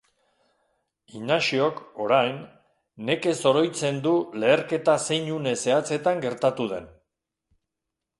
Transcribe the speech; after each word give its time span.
Inaxiok, 1.17 1.81
orain, 2.05 2.39
nekez 3.09 3.35
oroitzen 3.51 3.99
du 4.07 4.13
leherketa 4.45 4.95
zein 5.09 5.29
une 5.37 5.53
zehatzetan 5.65 6.25
gertatu 6.25 6.67
den. 6.73 6.89